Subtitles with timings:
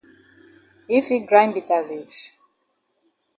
[0.91, 2.17] Yi fit grind bitter leaf?